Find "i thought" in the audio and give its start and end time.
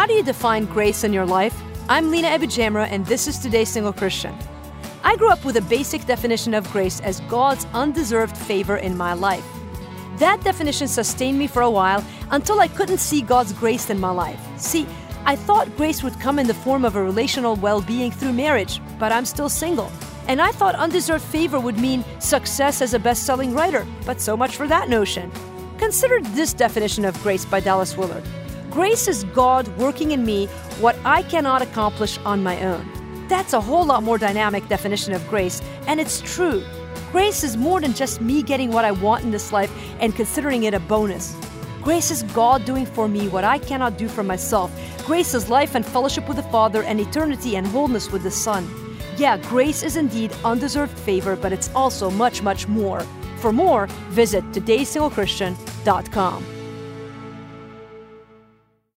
15.26-15.76, 20.40-20.76